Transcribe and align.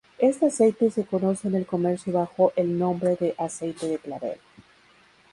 Este 0.17 0.47
aceite 0.47 0.89
se 0.89 1.05
conoce 1.05 1.47
en 1.47 1.53
el 1.53 1.67
comercio 1.67 2.11
bajo 2.13 2.53
el 2.55 2.79
nombre 2.79 3.15
de 3.17 3.35
"aceite 3.37 3.85
de 3.87 3.99
clavel". 3.99 4.39